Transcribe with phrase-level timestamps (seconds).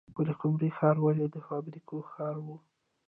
[0.15, 2.47] پلخمري ښار ولې د فابریکو ښار و؟